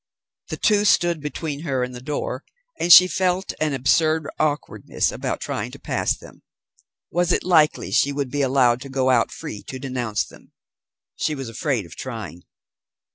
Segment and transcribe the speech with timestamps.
[0.49, 2.43] The two stood between her and the door,
[2.79, 6.41] and she felt an absurd awkwardness about trying to pass them.
[7.11, 10.53] Was it likely she would be allowed to go out free to denounce them?
[11.17, 12.41] She was afraid of trying.